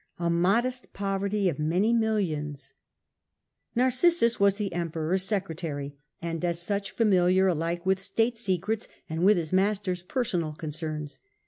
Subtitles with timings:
[0.17, 2.73] A modest poverty of many millions!
[3.75, 9.37] Narcissus was the EmperoPs secretary, and as such familiar alike with state secrets and with
[9.37, 11.19] his mastePs per sonal concerns.